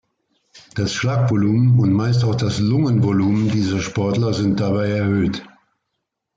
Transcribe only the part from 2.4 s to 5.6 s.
Lungenvolumen dieser Sportler sind dabei erhöht.